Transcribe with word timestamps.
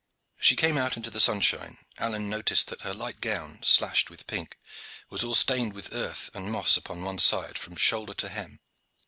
As 0.39 0.47
she 0.47 0.55
came 0.55 0.79
out 0.79 0.97
into 0.97 1.11
the 1.11 1.19
sunshine, 1.19 1.77
Alleyne 1.99 2.27
noticed 2.27 2.69
that 2.69 2.81
her 2.81 2.91
light 2.91 3.21
gown, 3.21 3.59
slashed 3.61 4.09
with 4.09 4.25
pink, 4.25 4.57
was 5.11 5.23
all 5.23 5.35
stained 5.35 5.73
with 5.73 5.93
earth 5.93 6.31
and 6.33 6.45
with 6.45 6.53
moss 6.53 6.75
upon 6.75 7.03
one 7.03 7.19
side 7.19 7.55
from 7.55 7.75
shoulder 7.75 8.15
to 8.15 8.29
hem. 8.29 8.61